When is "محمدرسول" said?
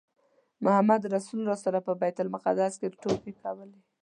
0.65-1.39